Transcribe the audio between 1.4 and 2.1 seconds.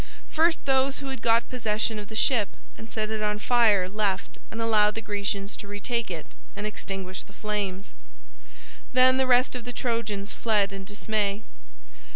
possession of